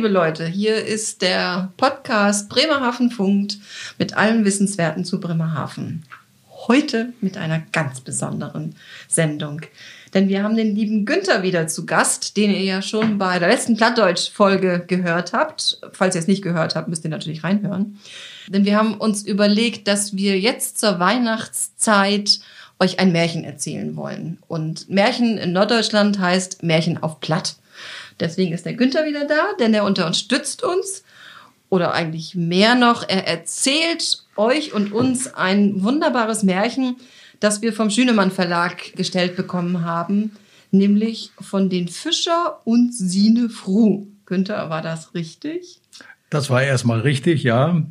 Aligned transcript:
liebe 0.00 0.14
Leute, 0.14 0.46
hier 0.46 0.82
ist 0.86 1.20
der 1.20 1.74
Podcast 1.76 2.48
Bremerhaven 2.48 3.10
funkt 3.10 3.58
mit 3.98 4.16
allem 4.16 4.46
Wissenswerten 4.46 5.04
zu 5.04 5.20
Bremerhaven. 5.20 6.04
Heute 6.68 7.12
mit 7.20 7.36
einer 7.36 7.60
ganz 7.70 8.00
besonderen 8.00 8.76
Sendung. 9.08 9.60
Denn 10.14 10.30
wir 10.30 10.42
haben 10.42 10.56
den 10.56 10.74
lieben 10.74 11.04
Günther 11.04 11.42
wieder 11.42 11.68
zu 11.68 11.84
Gast, 11.84 12.38
den 12.38 12.50
ihr 12.50 12.62
ja 12.62 12.80
schon 12.80 13.18
bei 13.18 13.38
der 13.38 13.50
letzten 13.50 13.76
Plattdeutsch-Folge 13.76 14.84
gehört 14.86 15.34
habt. 15.34 15.78
Falls 15.92 16.14
ihr 16.14 16.20
es 16.20 16.28
nicht 16.28 16.42
gehört 16.42 16.76
habt, 16.76 16.88
müsst 16.88 17.04
ihr 17.04 17.10
natürlich 17.10 17.44
reinhören. 17.44 17.98
Denn 18.48 18.64
wir 18.64 18.78
haben 18.78 18.94
uns 18.94 19.26
überlegt, 19.26 19.86
dass 19.86 20.16
wir 20.16 20.40
jetzt 20.40 20.80
zur 20.80 20.98
Weihnachtszeit 20.98 22.40
euch 22.80 22.98
ein 22.98 23.12
Märchen 23.12 23.44
erzählen 23.44 23.94
wollen. 23.94 24.38
Und 24.48 24.88
Märchen 24.88 25.38
in 25.38 25.52
Norddeutschland 25.52 26.18
heißt 26.18 26.62
Märchen 26.62 27.02
auf 27.02 27.20
Platt. 27.20 27.56
Deswegen 28.18 28.52
ist 28.52 28.66
der 28.66 28.74
Günther 28.74 29.06
wieder 29.06 29.26
da, 29.26 29.52
denn 29.58 29.74
er 29.74 29.84
unterstützt 29.84 30.62
uns. 30.62 31.04
Oder 31.68 31.94
eigentlich 31.94 32.34
mehr 32.34 32.74
noch, 32.74 33.08
er 33.08 33.28
erzählt 33.28 34.24
euch 34.36 34.72
und 34.74 34.92
uns 34.92 35.32
ein 35.32 35.84
wunderbares 35.84 36.42
Märchen, 36.42 36.96
das 37.38 37.62
wir 37.62 37.72
vom 37.72 37.90
Schünemann 37.90 38.32
Verlag 38.32 38.94
gestellt 38.96 39.36
bekommen 39.36 39.84
haben, 39.84 40.32
nämlich 40.72 41.30
von 41.40 41.70
den 41.70 41.88
Fischer 41.88 42.60
und 42.64 42.92
Sine 42.92 43.48
Fru. 43.48 44.08
Günther, 44.26 44.68
war 44.68 44.82
das 44.82 45.14
richtig? 45.14 45.80
Das 46.28 46.50
war 46.50 46.62
erstmal 46.62 47.00
richtig, 47.00 47.42
ja. 47.42 47.82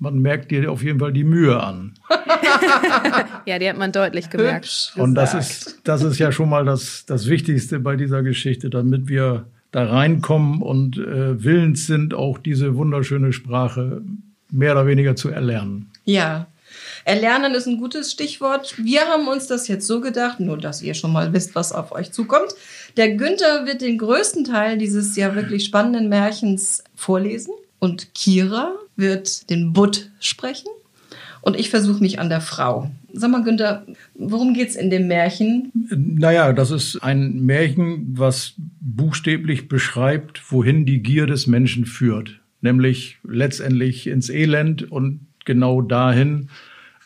Man 0.00 0.18
merkt 0.18 0.50
dir 0.50 0.72
auf 0.72 0.82
jeden 0.82 0.98
Fall 0.98 1.12
die 1.12 1.24
Mühe 1.24 1.62
an. 1.62 1.92
ja, 3.46 3.58
die 3.58 3.68
hat 3.68 3.76
man 3.76 3.92
deutlich 3.92 4.30
gemerkt. 4.30 4.94
Und 4.96 5.14
das 5.14 5.34
ist, 5.34 5.80
das 5.84 6.02
ist 6.02 6.18
ja 6.18 6.32
schon 6.32 6.48
mal 6.48 6.64
das, 6.64 7.04
das 7.04 7.28
Wichtigste 7.28 7.78
bei 7.80 7.96
dieser 7.96 8.22
Geschichte, 8.22 8.70
damit 8.70 9.08
wir 9.08 9.44
da 9.72 9.84
reinkommen 9.84 10.62
und 10.62 10.96
äh, 10.96 11.44
willens 11.44 11.86
sind, 11.86 12.14
auch 12.14 12.38
diese 12.38 12.76
wunderschöne 12.76 13.34
Sprache 13.34 14.00
mehr 14.50 14.72
oder 14.72 14.86
weniger 14.86 15.16
zu 15.16 15.28
erlernen. 15.28 15.90
Ja, 16.04 16.46
Erlernen 17.04 17.54
ist 17.54 17.66
ein 17.66 17.78
gutes 17.78 18.12
Stichwort. 18.12 18.74
Wir 18.78 19.02
haben 19.02 19.28
uns 19.28 19.46
das 19.46 19.68
jetzt 19.68 19.86
so 19.86 20.00
gedacht, 20.00 20.40
nur 20.40 20.56
dass 20.56 20.82
ihr 20.82 20.94
schon 20.94 21.12
mal 21.12 21.32
wisst, 21.32 21.54
was 21.54 21.72
auf 21.72 21.92
euch 21.92 22.12
zukommt. 22.12 22.54
Der 22.96 23.16
Günther 23.16 23.66
wird 23.66 23.82
den 23.82 23.98
größten 23.98 24.44
Teil 24.44 24.78
dieses 24.78 25.16
ja 25.16 25.34
wirklich 25.34 25.64
spannenden 25.64 26.08
Märchens 26.08 26.84
vorlesen 26.94 27.52
und 27.80 28.14
Kira 28.14 28.74
wird 28.94 29.50
den 29.50 29.72
Butt 29.72 30.10
sprechen 30.20 30.68
und 31.42 31.58
ich 31.58 31.70
versuche 31.70 32.00
mich 32.00 32.18
an 32.20 32.28
der 32.28 32.40
Frau. 32.40 32.90
Sag 33.12 33.30
mal, 33.30 33.42
Günther, 33.42 33.84
worum 34.14 34.54
geht's 34.54 34.76
in 34.76 34.90
dem 34.90 35.08
Märchen? 35.08 35.72
Naja, 35.90 36.52
das 36.52 36.70
ist 36.70 37.02
ein 37.02 37.40
Märchen, 37.40 38.14
was 38.16 38.54
buchstäblich 38.80 39.68
beschreibt, 39.68 40.52
wohin 40.52 40.86
die 40.86 41.02
Gier 41.02 41.26
des 41.26 41.46
Menschen 41.46 41.86
führt. 41.86 42.40
Nämlich 42.60 43.18
letztendlich 43.24 44.06
ins 44.06 44.28
Elend 44.28 44.90
und 44.90 45.26
genau 45.44 45.80
dahin, 45.80 46.50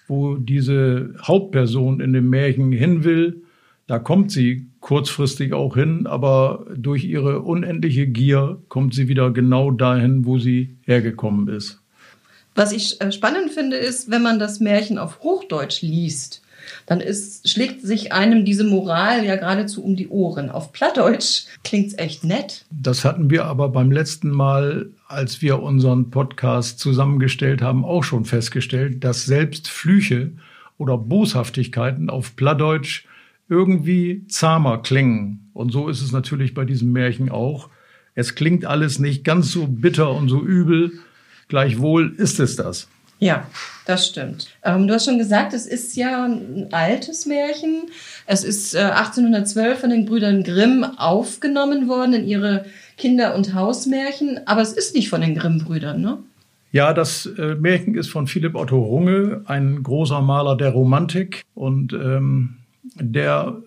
wo 0.08 0.36
diese 0.36 1.14
Hauptperson 1.22 2.00
in 2.00 2.12
dem 2.12 2.28
Märchen 2.28 2.72
hin 2.72 3.04
will. 3.04 3.42
Da 3.86 3.98
kommt 3.98 4.32
sie 4.32 4.66
kurzfristig 4.80 5.52
auch 5.52 5.74
hin, 5.74 6.06
aber 6.06 6.66
durch 6.74 7.04
ihre 7.04 7.40
unendliche 7.40 8.06
Gier 8.06 8.58
kommt 8.68 8.94
sie 8.94 9.08
wieder 9.08 9.30
genau 9.30 9.70
dahin, 9.70 10.24
wo 10.24 10.38
sie 10.38 10.76
hergekommen 10.82 11.48
ist. 11.48 11.80
Was 12.54 12.72
ich 12.72 13.00
äh, 13.00 13.12
spannend 13.12 13.50
finde, 13.50 13.76
ist, 13.76 14.10
wenn 14.10 14.22
man 14.22 14.38
das 14.38 14.60
Märchen 14.60 14.96
auf 14.98 15.20
Hochdeutsch 15.20 15.82
liest, 15.82 16.42
dann 16.86 17.00
ist, 17.00 17.48
schlägt 17.48 17.82
sich 17.82 18.12
einem 18.12 18.44
diese 18.44 18.64
Moral 18.64 19.24
ja 19.24 19.36
geradezu 19.36 19.82
um 19.84 19.96
die 19.96 20.08
Ohren. 20.08 20.50
Auf 20.50 20.72
Plattdeutsch 20.72 21.44
klingt 21.62 21.88
es 21.88 21.98
echt 21.98 22.24
nett. 22.24 22.64
Das 22.70 23.04
hatten 23.04 23.28
wir 23.30 23.44
aber 23.46 23.68
beim 23.68 23.90
letzten 23.90 24.30
Mal, 24.30 24.90
als 25.08 25.42
wir 25.42 25.62
unseren 25.62 26.10
Podcast 26.10 26.78
zusammengestellt 26.78 27.60
haben, 27.60 27.84
auch 27.84 28.04
schon 28.04 28.24
festgestellt, 28.24 29.04
dass 29.04 29.26
selbst 29.26 29.68
Flüche 29.68 30.32
oder 30.78 30.96
Boshaftigkeiten 30.96 32.08
auf 32.08 32.36
Plattdeutsch 32.36 33.06
irgendwie 33.48 34.26
zahmer 34.28 34.78
klingen. 34.78 35.50
Und 35.52 35.72
so 35.72 35.88
ist 35.88 36.02
es 36.02 36.12
natürlich 36.12 36.54
bei 36.54 36.64
diesem 36.64 36.92
Märchen 36.92 37.30
auch. 37.30 37.70
Es 38.14 38.34
klingt 38.34 38.64
alles 38.64 38.98
nicht 38.98 39.24
ganz 39.24 39.50
so 39.50 39.66
bitter 39.66 40.12
und 40.12 40.28
so 40.28 40.40
übel, 40.40 40.92
Gleichwohl 41.48 42.14
ist 42.16 42.40
es 42.40 42.56
das. 42.56 42.88
Ja, 43.20 43.46
das 43.86 44.08
stimmt. 44.08 44.48
Ähm, 44.64 44.86
du 44.86 44.94
hast 44.94 45.04
schon 45.04 45.18
gesagt, 45.18 45.54
es 45.54 45.66
ist 45.66 45.96
ja 45.96 46.24
ein 46.24 46.68
altes 46.72 47.26
Märchen. 47.26 47.84
Es 48.26 48.44
ist 48.44 48.74
äh, 48.74 48.80
1812 48.80 49.78
von 49.78 49.90
den 49.90 50.04
Brüdern 50.04 50.42
Grimm 50.42 50.84
aufgenommen 50.84 51.88
worden 51.88 52.14
in 52.14 52.24
ihre 52.26 52.64
Kinder- 52.96 53.34
und 53.34 53.54
Hausmärchen, 53.54 54.40
aber 54.46 54.62
es 54.62 54.72
ist 54.72 54.94
nicht 54.94 55.08
von 55.08 55.20
den 55.20 55.34
Grimm-Brüdern, 55.34 56.00
ne? 56.00 56.18
Ja, 56.72 56.92
das 56.92 57.26
äh, 57.38 57.54
Märchen 57.54 57.94
ist 57.94 58.10
von 58.10 58.26
Philipp 58.26 58.56
Otto 58.56 58.82
Runge, 58.82 59.42
ein 59.46 59.84
großer 59.84 60.20
Maler 60.20 60.56
der 60.56 60.70
Romantik. 60.70 61.44
Und 61.54 61.92
ähm, 61.92 62.56
der 62.96 63.62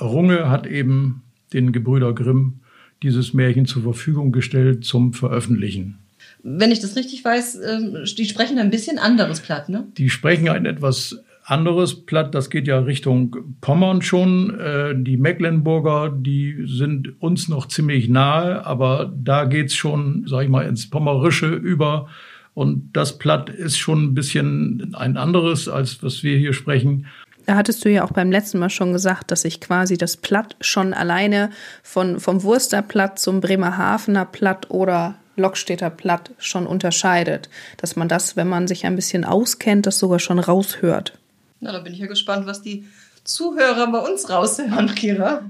Runge 0.00 0.50
hat 0.50 0.66
eben 0.66 1.22
den 1.52 1.72
Gebrüder 1.72 2.14
Grimm 2.14 2.60
dieses 3.02 3.34
Märchen 3.34 3.66
zur 3.66 3.82
Verfügung 3.82 4.32
gestellt 4.32 4.84
zum 4.84 5.12
Veröffentlichen 5.12 5.98
wenn 6.42 6.72
ich 6.72 6.80
das 6.80 6.96
richtig 6.96 7.24
weiß, 7.24 7.60
ähm, 7.64 8.04
die 8.16 8.24
sprechen 8.24 8.58
ein 8.58 8.70
bisschen 8.70 8.98
anderes 8.98 9.40
Platt, 9.40 9.68
ne? 9.68 9.86
Die 9.96 10.10
sprechen 10.10 10.48
ein 10.48 10.66
etwas 10.66 11.22
anderes 11.44 12.06
Platt, 12.06 12.34
das 12.34 12.50
geht 12.50 12.66
ja 12.66 12.78
Richtung 12.80 13.56
Pommern 13.60 14.02
schon. 14.02 14.58
Äh, 14.58 14.94
die 14.96 15.16
Mecklenburger, 15.16 16.10
die 16.10 16.64
sind 16.66 17.20
uns 17.20 17.48
noch 17.48 17.66
ziemlich 17.66 18.08
nahe, 18.08 18.64
aber 18.66 19.12
da 19.14 19.44
geht's 19.44 19.74
schon, 19.74 20.24
sag 20.26 20.44
ich 20.44 20.48
mal, 20.48 20.66
ins 20.66 20.90
Pommerische 20.90 21.48
über. 21.48 22.08
Und 22.54 22.90
das 22.92 23.18
Platt 23.18 23.48
ist 23.48 23.78
schon 23.78 24.04
ein 24.04 24.14
bisschen 24.14 24.94
ein 24.94 25.16
anderes, 25.16 25.68
als 25.68 26.02
was 26.02 26.22
wir 26.22 26.36
hier 26.36 26.52
sprechen. 26.52 27.06
Da 27.46 27.56
hattest 27.56 27.84
du 27.84 27.90
ja 27.90 28.04
auch 28.04 28.12
beim 28.12 28.30
letzten 28.30 28.58
Mal 28.58 28.70
schon 28.70 28.92
gesagt, 28.92 29.30
dass 29.30 29.42
sich 29.42 29.60
quasi 29.60 29.96
das 29.96 30.16
Platt 30.16 30.56
schon 30.60 30.94
alleine 30.94 31.50
von, 31.82 32.20
vom 32.20 32.42
Wursterplatt 32.42 33.18
zum 33.18 33.40
Bremerhavener 33.40 34.24
Platt 34.24 34.70
oder 34.70 35.16
Lockstädter 35.36 35.90
Platt 35.90 36.30
schon 36.38 36.66
unterscheidet. 36.66 37.48
Dass 37.78 37.96
man 37.96 38.08
das, 38.08 38.36
wenn 38.36 38.48
man 38.48 38.68
sich 38.68 38.86
ein 38.86 38.96
bisschen 38.96 39.24
auskennt, 39.24 39.86
das 39.86 39.98
sogar 39.98 40.18
schon 40.18 40.38
raushört. 40.38 41.18
Na, 41.60 41.72
da 41.72 41.80
bin 41.80 41.92
ich 41.92 42.00
ja 42.00 42.06
gespannt, 42.06 42.46
was 42.46 42.62
die 42.62 42.86
Zuhörer 43.24 43.86
bei 43.90 43.98
uns 43.98 44.28
raushören, 44.28 44.94
Kira. 44.94 45.42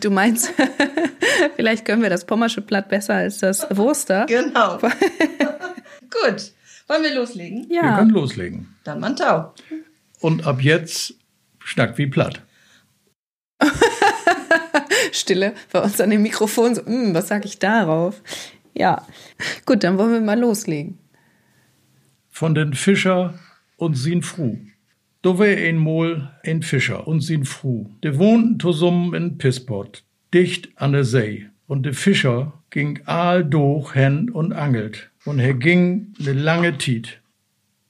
Du 0.00 0.10
meinst, 0.10 0.52
vielleicht 1.56 1.84
können 1.84 2.02
wir 2.02 2.10
das 2.10 2.24
Pommersche 2.24 2.60
Platt 2.60 2.88
besser 2.88 3.14
als 3.14 3.38
das 3.38 3.66
Wurster? 3.70 4.26
Genau. 4.26 4.78
Gut. 4.78 6.52
Wollen 6.88 7.02
wir 7.02 7.14
loslegen? 7.14 7.66
Ja. 7.70 7.82
Wir 7.82 7.96
können 7.96 8.10
loslegen. 8.10 8.76
Dann 8.84 9.00
Mantau. 9.00 9.54
Und 10.20 10.46
ab 10.46 10.60
jetzt 10.60 11.14
schnackt 11.66 11.98
wie 11.98 12.06
platt. 12.06 12.42
Stille 15.12 15.54
bei 15.72 15.80
uns 15.80 16.00
an 16.00 16.10
dem 16.10 16.22
Mikrofon. 16.22 16.74
So, 16.74 16.82
mm, 16.82 17.14
was 17.14 17.28
sag 17.28 17.44
ich 17.44 17.58
darauf? 17.58 18.22
Ja, 18.74 19.06
gut, 19.64 19.82
dann 19.82 19.98
wollen 19.98 20.12
wir 20.12 20.20
mal 20.20 20.38
loslegen. 20.38 20.98
Von 22.28 22.54
den 22.54 22.74
Fischer 22.74 23.38
und 23.76 23.94
sin 23.94 24.22
Fru. 24.22 24.58
Do 25.22 25.38
wär 25.38 25.56
ein 25.56 25.78
Mol 25.78 26.30
ein 26.44 26.62
Fischer 26.62 27.08
und 27.08 27.20
sin 27.20 27.44
Fru. 27.44 27.90
De 28.04 28.18
wohnten 28.18 28.60
zusammen 28.60 29.14
in 29.14 29.38
Pispot, 29.38 30.04
dicht 30.32 30.68
an 30.76 30.92
der 30.92 31.04
See. 31.04 31.48
Und 31.66 31.84
de 31.84 31.94
Fischer 31.94 32.62
ging 32.70 33.00
all 33.06 33.44
durch 33.44 33.94
hen 33.94 34.30
und 34.30 34.52
angelt. 34.52 35.10
Und 35.24 35.40
er 35.40 35.54
ging 35.54 36.14
ne 36.18 36.32
lange 36.32 36.78
Tiet. 36.78 37.20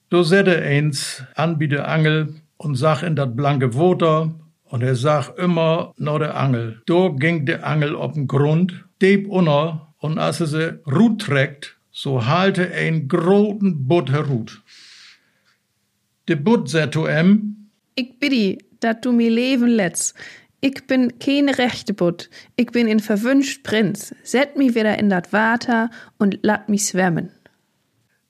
Do 0.08 0.22
sette 0.22 0.62
eins 0.62 1.25
an 1.34 1.58
bi 1.58 1.69
de 1.69 1.81
Angel 1.81 2.41
und 2.56 2.77
sag 2.77 3.03
in 3.03 3.17
dat 3.17 3.37
blanke 3.37 3.75
Water 3.75 4.35
und 4.64 4.82
er 4.82 4.97
sag 4.97 5.37
immer 5.38 5.93
no 5.97 6.19
de 6.19 6.29
Angel. 6.29 6.82
Do 6.87 7.14
ging 7.14 7.47
de 7.47 7.62
Angel 7.62 7.94
op'n 7.94 8.26
Grund, 8.26 8.85
deep 9.00 9.29
unner 9.29 9.94
und 9.99 10.19
als 10.19 10.41
er 10.41 10.47
sie 10.47 10.79
Rut 10.87 11.23
trägt, 11.23 11.76
so 11.91 12.26
halte 12.26 12.70
ein 12.73 13.08
groten 13.08 13.87
Butt 13.87 14.11
herut. 14.11 14.62
De 16.29 16.37
Butt 16.37 16.69
sagt 16.69 16.94
zu 16.94 17.06
ihm, 17.06 17.70
Ich 17.94 18.19
bitte, 18.19 18.59
dat 18.81 19.05
du 19.05 19.12
mi 19.12 19.29
leben 19.29 19.69
letz. 19.69 20.14
Ich 20.61 20.87
bin 20.87 21.19
keine 21.19 21.56
rechte 21.59 21.94
Butt. 21.94 22.29
Ich 22.56 22.67
bin 22.67 22.88
ein 22.88 23.00
verwünscht 23.00 23.62
Prinz. 23.62 24.14
Set 24.23 24.56
mi 24.56 24.75
wieder 24.75 24.99
in 24.99 25.09
dat 25.09 25.32
Water 25.32 25.91
und 26.19 26.38
lat 26.43 26.69
mi 26.69 26.79
schwemmen. 26.79 27.31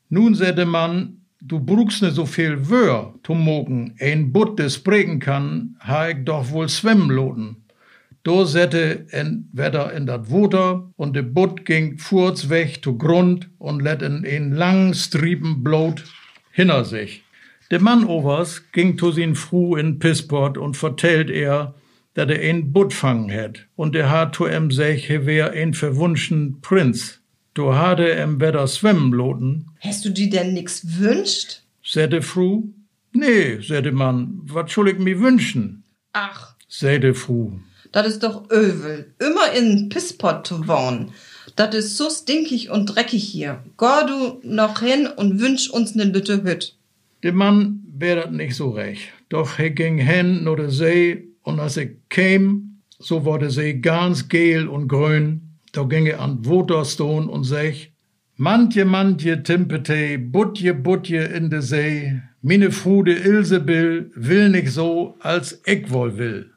Nun 0.08 0.34
sagt 0.34 0.58
der 0.58 0.66
Mann, 0.66 1.15
du 1.48 1.60
brugst 1.60 2.02
ne 2.02 2.10
so 2.10 2.26
viel 2.26 2.68
Wör, 2.68 3.14
zu 3.24 3.34
mogen. 3.34 3.94
Ein 4.00 4.32
Butt, 4.32 4.58
des 4.58 4.74
sprechen 4.74 5.20
kann, 5.20 5.76
ha 5.80 6.08
ich 6.08 6.24
doch 6.24 6.50
wohl 6.50 6.68
schwemmen 6.68 7.10
loten. 7.10 7.56
Da 8.24 8.44
sette 8.44 9.06
en 9.12 9.48
Wetter 9.52 9.92
in 9.92 10.06
dat 10.06 10.30
Water 10.32 10.90
und 10.96 11.14
de 11.14 11.22
Boot 11.22 11.64
ging 11.64 11.98
furz 11.98 12.48
weg 12.48 12.82
zu 12.82 12.98
Grund 12.98 13.48
und 13.58 13.82
let 13.82 14.02
in 14.02 14.24
een 14.24 14.52
langen 14.52 14.94
Striepen 14.94 15.62
Blut 15.62 16.02
hinter 16.50 16.84
sich. 16.84 17.22
De 17.70 17.78
Mann 17.78 18.04
overs 18.04 18.64
ging 18.72 18.98
zu 18.98 19.12
sin 19.12 19.36
Fru 19.36 19.76
in 19.76 20.00
Pissport 20.00 20.58
und 20.58 20.76
vertellt 20.76 21.30
er, 21.30 21.74
dat 22.14 22.30
er 22.30 22.42
een 22.42 22.72
Boot 22.72 22.92
fangen 22.92 23.28
hätt 23.28 23.68
und 23.76 23.94
er 23.94 24.10
hat 24.10 24.34
zu 24.34 24.46
em 24.46 24.72
sech, 24.72 25.06
he 25.08 25.24
wär 25.24 25.52
ein 25.52 25.72
verwunschen 25.72 26.60
Prinz. 26.62 27.20
Du 27.56 27.74
hatte 27.74 28.04
im 28.04 28.38
Wetter 28.38 28.68
schwimmen 28.68 29.12
loten. 29.14 29.68
Hast 29.80 30.04
du 30.04 30.10
dir 30.10 30.28
denn 30.28 30.52
nix 30.52 30.98
wünscht? 31.00 31.62
Säte 31.82 32.20
Fru. 32.20 32.64
Nee, 33.12 33.60
säte 33.62 33.92
Mann, 33.92 34.42
wat 34.44 34.68
soll 34.68 34.90
ich 34.90 34.98
mir 34.98 35.18
wünschen? 35.20 35.82
Ach, 36.12 36.54
Säte 36.68 37.14
Fru. 37.14 37.52
das 37.92 38.08
ist 38.08 38.22
doch 38.22 38.50
övel. 38.50 39.14
Immer 39.18 39.52
in 39.56 39.88
Pisspot 39.88 40.46
zu 40.46 40.68
wohnen. 40.68 41.12
Das 41.54 41.74
ist 41.74 41.96
so 41.96 42.10
stinkig 42.10 42.68
und 42.68 42.94
dreckig 42.94 43.24
hier. 43.24 43.62
Geh 43.78 44.06
du 44.06 44.38
noch 44.42 44.80
hin 44.80 45.06
und 45.16 45.40
wünsch 45.40 45.70
uns 45.70 45.94
ne 45.94 46.04
lütte 46.04 46.44
Hütt. 46.44 46.76
Der 47.22 47.32
Mann 47.32 47.80
wär 47.90 48.30
nicht 48.30 48.54
so 48.54 48.68
recht. 48.68 49.08
Doch 49.30 49.58
er 49.58 49.70
ging 49.70 49.96
hin 49.96 50.44
nur 50.44 50.56
der 50.58 50.70
See 50.70 51.28
und 51.42 51.58
als 51.58 51.78
er 51.78 51.88
käm, 52.10 52.82
so 52.98 53.24
war 53.24 53.38
der 53.38 53.50
See 53.50 53.78
ganz 53.78 54.28
gel 54.28 54.68
und 54.68 54.88
grün. 54.88 55.45
Da 55.76 55.82
ging 55.82 56.06
er 56.06 56.20
an 56.20 56.42
Waterstone 56.46 57.30
und 57.30 57.44
sech, 57.44 57.92
Mantje, 58.38 58.86
mantje, 58.86 59.42
timpete, 59.42 60.18
butje, 60.18 60.72
butje 60.72 61.24
in 61.24 61.50
de 61.50 61.60
See, 61.60 62.18
mine 62.40 62.70
Frude 62.70 63.12
Ilsebill 63.12 64.10
will 64.14 64.48
nicht 64.48 64.72
so, 64.72 65.16
als 65.20 65.60
ich 65.66 65.90
wohl 65.90 66.16
will. 66.16 66.50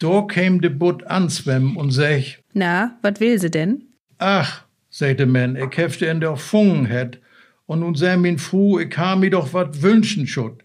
Da 0.00 0.26
käm 0.26 0.60
de 0.60 0.68
Butt 0.68 1.02
anzwemmen 1.06 1.76
und 1.76 1.92
sech, 1.92 2.42
Na, 2.52 2.98
wat 3.00 3.20
will 3.20 3.38
sie 3.38 3.50
denn? 3.50 3.84
Ach, 4.18 4.66
sagte 4.90 5.24
man, 5.24 5.56
ich 5.56 5.74
hefte 5.78 6.04
in 6.04 6.20
der 6.20 6.36
Fungen 6.36 6.84
het, 6.84 7.20
und 7.64 7.80
nun 7.80 7.94
seh 7.94 8.18
min 8.18 8.36
Fu, 8.36 8.78
ich 8.78 8.98
ha 8.98 9.16
mi 9.16 9.30
doch 9.30 9.54
wat 9.54 9.80
wünschen 9.80 10.26
schut. 10.26 10.62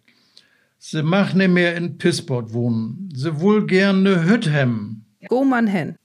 Se 0.77 1.03
mach 1.03 1.33
ne 1.33 1.47
mehr 1.47 1.77
in 1.77 1.97
Pissport 1.97 2.51
wohnen, 2.51 3.09
se 3.15 3.39
wohl 3.39 3.65
gern 3.65 4.03
ne 4.03 4.25
Hütt 4.25 4.49
hem, 4.49 5.05
Go 5.29 5.45
man 5.45 5.67
hen. 5.67 5.95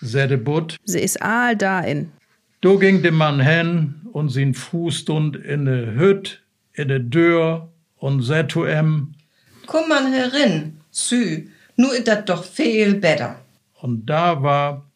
Säte 0.00 0.38
Butt. 0.38 0.76
Sie 0.84 1.00
is 1.00 1.16
all 1.18 1.56
da 1.56 1.80
in. 1.80 2.12
Do 2.60 2.78
ging 2.78 3.02
de 3.02 3.10
Mann 3.10 3.40
hen 3.40 3.94
und 4.12 4.30
sin 4.30 4.54
Fu 4.54 4.90
stund 4.90 5.36
in 5.36 5.64
ne 5.64 5.94
Hütt, 5.96 6.42
in 6.74 6.88
de 6.88 6.98
Dör 7.00 7.68
und 7.96 8.22
sät 8.22 8.50
zu 8.52 8.64
em, 8.64 9.12
Komm 9.66 9.88
man 9.88 10.12
herin, 10.12 10.78
Sü, 10.90 11.48
nu 11.76 11.88
ist 11.90 12.06
dat 12.08 12.28
doch 12.28 12.44
viel 12.44 12.94
besser. 12.94 13.36
und 13.82 14.06
da 14.06 14.42
war 14.42 14.86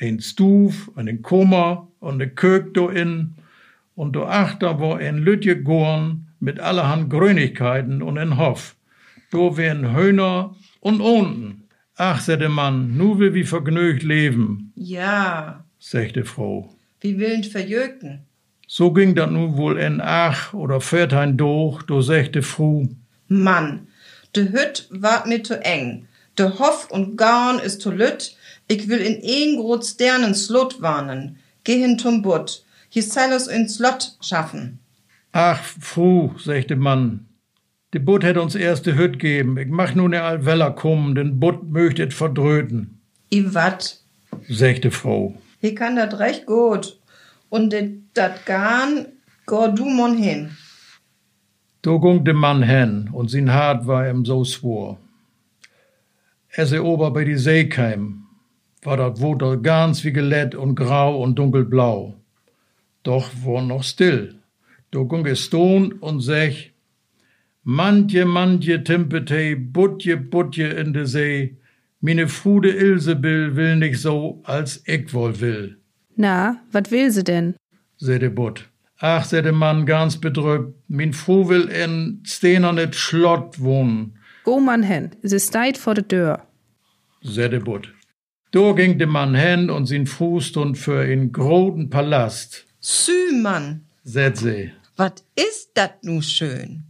ein 0.00 0.20
Stuf, 0.20 0.90
ein 0.96 1.22
Kummer 1.22 1.88
und 2.00 2.18
ne 2.18 2.28
Kök 2.28 2.74
do 2.74 2.88
in, 2.88 3.34
und 3.94 4.12
do 4.14 4.24
achter 4.24 4.80
war 4.80 4.98
ein 4.98 5.18
Lütje 5.18 5.62
gorn 5.62 6.26
mit 6.40 6.58
allerhand 6.60 7.10
Grönigkeiten 7.10 8.02
und 8.02 8.18
ein 8.18 8.36
Hof. 8.38 8.74
Do 9.30 9.56
wären 9.56 9.92
Höhner 9.92 10.54
und 10.80 11.00
unten. 11.00 11.61
Ach, 12.04 12.20
sagte 12.20 12.48
Mann, 12.48 12.96
nu 12.96 13.16
will 13.20 13.32
wie 13.32 13.44
vergnügt 13.44 14.02
leben, 14.02 14.72
Ja, 14.74 15.64
sagte 15.78 16.24
Frau. 16.24 16.74
wie 17.00 17.16
willend 17.16 17.46
verjöken. 17.46 18.26
So 18.66 18.90
ging 18.92 19.14
dat 19.14 19.30
nu 19.30 19.56
wohl 19.56 19.78
in 19.78 20.00
Ach 20.00 20.52
oder 20.52 20.80
Viertein 20.80 21.36
durch, 21.36 21.84
do 21.84 22.00
sagte 22.02 22.42
Fru, 22.42 22.88
Mann, 23.28 23.86
de 24.34 24.50
Hütt 24.52 24.88
ward 24.90 25.26
mir 25.28 25.44
zu 25.44 25.54
eng. 25.64 26.08
De 26.38 26.46
Hof 26.58 26.90
und 26.90 27.16
Garn 27.16 27.60
ist 27.60 27.80
zu 27.82 27.92
lütt. 27.92 28.36
Ich 28.66 28.88
will 28.88 28.98
in 29.00 29.20
een 29.22 29.56
grot 29.60 29.84
Sternen 29.84 30.34
Slot 30.34 30.82
warnen. 30.82 31.36
Geh 31.62 31.78
hin 31.78 31.98
zum 32.00 32.22
Butt. 32.22 32.64
Hier 32.88 33.04
soll 33.04 33.30
es 33.32 33.46
in 33.46 33.68
Slot 33.68 34.16
schaffen. 34.20 34.80
Ach, 35.30 35.62
Fru, 35.80 36.30
sagte 36.38 36.74
Mann, 36.74 37.26
de 37.92 38.00
Butt 38.00 38.24
hätt 38.24 38.36
uns 38.36 38.54
erst 38.54 38.86
de 38.86 38.94
Hütt 38.94 39.18
geben, 39.18 39.56
ich 39.58 39.68
mach 39.68 39.94
nu 39.94 40.08
ne 40.08 40.22
Allweller 40.22 40.70
kommen, 40.70 41.14
den 41.14 41.38
Butt 41.38 41.70
möchtet 41.70 42.14
verdröten, 42.14 43.00
I 43.32 43.54
wat? 43.54 43.98
sagte 44.48 44.90
Frau. 44.90 45.34
Hier 45.60 45.74
kann 45.74 45.96
dat 45.96 46.18
recht 46.18 46.46
gut. 46.46 46.98
Und 47.48 47.72
de, 47.72 48.00
dat 48.14 48.46
Garn, 48.46 49.06
go 49.46 49.68
du 49.68 49.84
mon 49.84 50.16
hin. 50.16 50.50
Da 51.82 51.96
ging 51.98 52.24
de 52.24 52.34
Mann 52.34 52.62
hen 52.62 53.10
und 53.12 53.30
sin 53.30 53.52
Hart 53.52 53.86
war 53.86 54.08
ihm 54.08 54.24
so 54.24 54.44
swor. 54.44 54.98
Er 56.48 56.66
se 56.66 56.84
ober 56.84 57.10
bei 57.10 57.24
die 57.24 57.36
See 57.36 57.68
kam, 57.68 58.26
war 58.82 58.96
dat 58.96 59.20
Woter 59.20 59.56
ganz 59.56 60.04
wie 60.04 60.12
gelett 60.12 60.54
und 60.54 60.74
grau 60.74 61.22
und 61.22 61.38
dunkelblau. 61.38 62.14
Doch 63.02 63.30
war 63.44 63.62
noch 63.62 63.82
still. 63.82 64.36
Da 64.90 65.02
ging 65.02 65.26
es 65.26 65.44
stehn 65.44 65.92
und 65.92 66.20
sech, 66.20 66.71
Mantje, 67.64 68.24
mantje, 68.24 68.78
timpete, 68.84 69.54
butje, 69.56 70.16
butje 70.16 70.80
in 70.80 70.92
de 70.92 71.06
See, 71.06 71.56
mine 72.00 72.26
Frude 72.28 72.68
Ilsebill 72.70 73.54
will 73.56 73.76
nicht 73.76 74.00
so, 74.00 74.40
als 74.44 74.82
ich 74.86 75.12
wohl 75.14 75.40
will. 75.40 75.76
Na, 76.16 76.56
wat 76.72 76.90
will 76.90 77.10
sie 77.10 77.22
denn? 77.24 77.54
säde 77.98 78.30
Butt. 78.30 78.68
Ach, 79.00 79.24
säde 79.24 79.52
Mann 79.52 79.86
ganz 79.86 80.16
bedrückt, 80.16 80.74
min 80.88 81.12
Fru 81.12 81.48
will 81.48 81.68
in 81.68 82.20
stehnernet 82.24 82.94
Schlott 82.96 83.60
wohnen, 83.60 84.14
Go 84.44 84.58
man 84.58 84.82
hen. 84.82 85.10
Sie 85.22 85.38
steit 85.38 85.78
vor 85.78 85.94
de 85.94 86.02
Dör. 86.04 86.42
säde 87.22 87.60
Butt. 87.60 87.92
Da 88.50 88.72
ging 88.72 88.98
de 88.98 89.06
Mann 89.06 89.34
hen 89.36 89.70
und 89.70 89.86
sin 89.86 90.06
Fru 90.06 90.40
stund 90.40 90.76
für 90.76 91.04
in 91.04 91.30
groten 91.32 91.90
Palast, 91.90 92.66
Sü, 92.80 93.40
Mann, 93.40 93.82
sät 94.04 94.36
sie. 94.36 94.72
wat 94.96 95.22
ist 95.36 95.70
dat 95.74 96.02
nu 96.02 96.20
schön? 96.22 96.82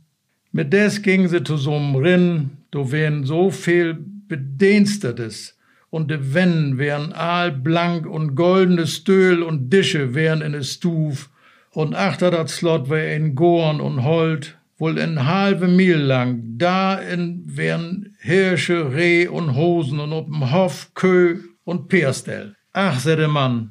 Mit 0.55 0.71
des 0.73 1.01
ging 1.01 1.29
sie 1.29 1.43
zu 1.43 1.57
so'm 1.57 1.97
Rinn, 1.97 2.51
do 2.71 2.93
wären 2.93 3.25
so 3.25 3.51
viel 3.51 3.97
Bedienstetes, 4.29 5.59
und 5.89 6.11
de 6.11 6.35
Wänden 6.35 6.77
wären 6.77 7.15
aalblank 7.15 8.07
und 8.07 8.35
goldene 8.35 8.87
Stöhl 8.87 9.43
und 9.43 9.71
Dische 9.71 10.15
wären 10.15 10.43
in 10.43 10.53
es 10.53 10.75
Stuf, 10.75 11.31
und 11.71 11.95
achter 11.95 12.31
dat 12.31 12.51
Slot 12.51 12.91
wär 12.91 13.17
in 13.17 13.35
Gorn 13.35 13.81
und 13.81 14.05
Holt, 14.05 14.59
wohl 14.77 14.99
in 14.99 15.27
halbe 15.27 15.69
Mil 15.69 15.97
lang, 15.97 16.43
da 16.59 16.97
in 16.97 17.45
wären 17.47 18.15
Hirsche, 18.21 18.93
Reh 18.93 19.29
und 19.29 19.55
Hosen 19.55 20.01
und 20.01 20.13
ob'm 20.13 20.53
Hof 20.53 20.91
Kö 20.95 21.39
und 21.65 21.89
Peerstell. 21.89 22.57
Ach, 22.75 23.01
sä 23.01 23.17
de 23.17 23.27
Mann, 23.27 23.71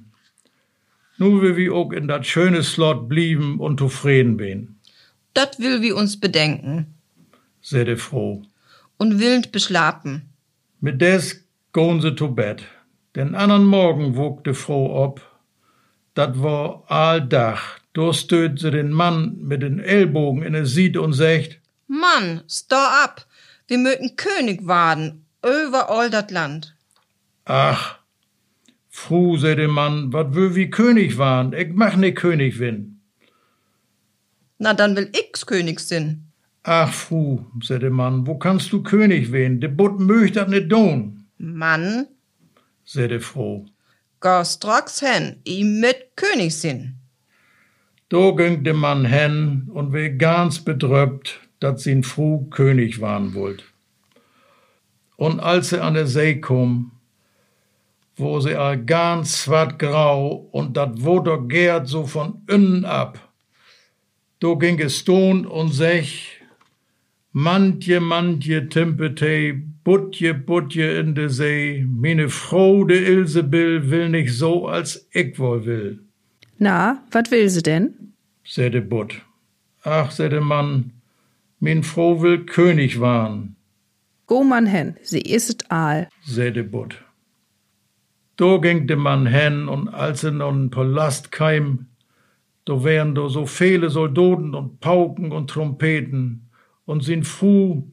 nu 1.20 1.42
will 1.42 1.58
wir 1.58 1.74
auch 1.74 1.92
in 1.92 2.08
dat 2.08 2.26
schöne 2.26 2.64
Slot 2.64 3.08
blieben 3.08 3.60
und 3.60 3.80
zufrieden 3.80 4.38
bin, 4.38 4.78
Dat 5.34 5.58
will 5.58 5.82
wir 5.82 5.96
uns 5.96 6.20
bedenken 6.20 6.86
sä 7.62 7.84
de 7.84 7.98
Frau. 7.98 8.42
und 8.98 9.20
willend 9.20 9.52
beschlapen. 9.52 10.22
Mit 10.80 11.02
des 11.02 11.44
goen 11.74 12.02
se 12.02 12.16
to 12.16 12.28
bed. 12.28 12.64
Den 13.16 13.36
andern 13.36 13.66
Morgen 13.66 14.16
wog 14.16 14.44
de 14.44 14.54
Frau 14.54 15.04
op. 15.06 15.22
Dat 16.14 16.42
war 16.42 16.84
alldach. 16.88 17.80
Da 17.94 18.14
stöt 18.14 18.60
se 18.60 18.72
den 18.72 18.92
Mann 18.92 19.38
mit 19.42 19.62
den 19.62 19.80
Ellbogen 19.80 20.44
in 20.44 20.56
es 20.56 20.74
Sied 20.74 20.98
und 20.98 21.14
sagt, 21.14 21.60
Mann, 21.88 22.42
stau 22.48 22.86
ab. 23.04 23.26
Wir 23.68 23.78
möchten 23.78 24.16
König 24.16 24.66
werden, 24.68 25.26
über 25.44 25.90
all 25.90 26.10
dat 26.10 26.32
Land. 26.32 26.76
ach, 27.46 28.00
Fru, 28.90 29.38
se 29.38 29.56
der 29.56 29.68
Mann, 29.68 30.14
wat 30.14 30.36
wö 30.36 30.56
wie 30.56 30.70
König 30.70 31.18
waren, 31.18 31.54
ich 31.54 31.74
mach 31.74 31.96
ne 31.96 32.14
König 32.14 32.60
win. 32.60 33.01
Na, 34.64 34.76
dann 34.76 34.96
will 34.96 35.10
ich's 35.14 35.48
König 35.48 35.80
sin. 35.80 36.28
Ach, 36.62 36.94
Fru, 36.94 37.46
se 37.64 37.80
der 37.80 37.90
Mann, 37.90 38.28
wo 38.28 38.38
kannst 38.38 38.72
du 38.72 38.84
König 38.84 39.32
wen? 39.32 39.60
De 39.60 39.68
Butt 39.68 40.00
möcht 40.00 40.36
dat 40.36 40.50
ne 40.50 40.62
don, 40.62 41.26
Mann, 41.40 42.06
de 42.94 43.20
Frau. 43.20 43.66
geh 44.22 44.46
straks 44.46 45.00
hin, 45.00 45.42
i 45.48 45.64
mit 45.64 46.16
König 46.16 46.52
sin. 46.52 47.00
Da 48.10 48.30
ging 48.38 48.64
de 48.64 48.74
Mann 48.74 49.06
hen 49.06 49.68
und 49.74 49.94
wär 49.94 50.12
ganz 50.12 50.60
bedröppt, 50.60 51.40
dat 51.60 51.80
sin 51.80 52.04
Fru 52.04 52.48
König 52.52 53.02
waren 53.02 53.34
wollt. 53.34 53.64
Und 55.16 55.40
als 55.40 55.70
sie 55.70 55.82
an 55.82 55.96
der 55.96 56.06
See 56.06 56.40
kom, 56.40 56.92
wo 58.16 58.40
sie 58.40 58.56
all 58.56 58.78
ganz 58.78 59.42
swart 59.42 59.80
grau 59.80 60.48
und 60.52 60.78
dat 60.78 61.04
Woter 61.04 61.40
gärt 61.48 61.88
so 61.88 62.06
von 62.06 62.44
innen 62.48 62.86
ab, 62.86 63.31
do 64.42 64.58
ging 64.58 64.80
es 64.82 64.98
stund 65.00 65.46
und 65.46 65.74
sech, 65.74 66.38
Mantje, 67.34 68.02
mantje, 68.02 68.68
timpete, 68.70 69.54
butje, 69.86 70.34
butje 70.34 71.00
in 71.00 71.14
de 71.14 71.30
See, 71.30 71.86
mine 71.88 72.28
Frau 72.28 72.84
de 72.84 72.98
Ilsebill 73.06 73.90
will 73.90 74.10
nicht 74.10 74.34
so, 74.38 74.68
als 74.68 75.08
ich 75.14 75.40
wohl 75.40 75.66
will. 75.66 76.00
Na, 76.58 77.02
wat 77.12 77.32
will 77.32 77.48
sie 77.50 77.62
denn? 77.62 78.14
säde 78.44 78.82
Butt. 78.82 79.22
Ach, 79.86 80.12
säde 80.12 80.42
Mann, 80.42 80.92
min 81.62 81.84
Frau 81.84 82.22
will 82.22 82.46
König 82.46 83.00
waren, 83.00 83.56
Go 84.28 84.44
man 84.44 84.66
hen. 84.66 84.98
Sie 85.04 85.22
isset 85.22 85.72
aal. 85.72 86.10
säde 86.26 86.64
Butt. 86.66 86.96
Da 88.36 88.58
ging 88.58 88.88
de 88.88 88.98
Mann 88.98 89.26
hen 89.28 89.70
und 89.70 89.88
als 89.88 90.24
er 90.26 90.32
noch 90.32 90.52
n 90.54 90.70
Palast 90.70 91.32
keim, 91.32 91.88
da 92.66 92.84
wären 92.84 93.16
da 93.16 93.30
so 93.30 93.46
viele 93.46 93.90
Soldaten 93.90 94.54
und 94.54 94.80
Pauken 94.80 95.32
und 95.32 95.50
Trompeten 95.50 96.50
und 96.86 97.04
sin 97.04 97.24
Fu 97.24 97.92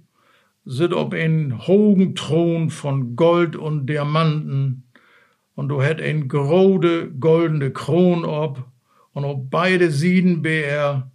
sit 0.69 0.93
ob 0.93 1.15
ein 1.15 1.67
hohen 1.67 2.15
Thron 2.15 2.69
von 2.69 3.17
Gold 3.17 3.57
und 3.57 3.87
Diamanten. 3.87 4.85
Und 5.55 5.71
du 5.71 5.83
hätt 5.83 6.01
ein 6.01 6.29
grode 6.29 7.11
goldene 7.11 7.73
Kron 7.73 8.25
ob 8.25 8.65
und 9.13 9.25
ob 9.25 9.51
beide 9.51 9.91
Sieden 9.91 10.43
be 10.43 10.63
er, 10.63 11.11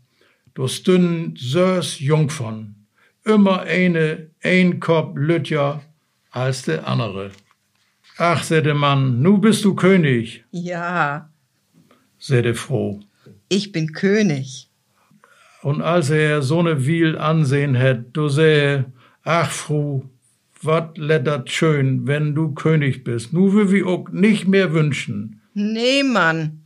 do 0.55 0.67
stünden 0.67 1.35
sös 1.37 1.99
Jungfern, 1.99 2.75
immer 3.23 3.61
eine, 3.61 4.31
ein 4.43 4.79
Kopf 4.79 5.15
lütja 5.15 5.81
als 6.31 6.63
der 6.63 6.87
andere. 6.87 7.31
Ach, 8.17 8.45
der 8.47 8.73
Mann, 8.73 9.21
nu 9.21 9.37
bist 9.37 9.63
du 9.63 9.75
König, 9.75 10.43
Ja, 10.51 11.29
der 12.29 12.55
Froh. 12.55 12.99
Ich 13.55 13.71
bin 13.71 13.93
König. 13.93 14.69
Und 15.61 15.81
als 15.81 16.09
er 16.09 16.41
so 16.41 16.61
ne 16.61 16.85
Wiel 16.85 17.17
ansehen 17.17 17.75
hätt, 17.75 18.15
do 18.17 18.27
sähe, 18.27 18.85
ach, 19.23 19.49
Fru, 19.51 20.03
wat 20.61 20.97
lettert 20.97 21.49
schön, 21.51 22.05
wenn 22.07 22.35
du 22.35 22.53
König 22.53 23.03
bist. 23.03 23.31
Nu 23.33 23.53
will 23.53 23.71
wir 23.71 23.87
auch 23.87 24.09
nicht 24.09 24.47
mehr 24.47 24.73
wünschen, 24.73 25.39
Nee, 25.53 26.03
Mann, 26.03 26.63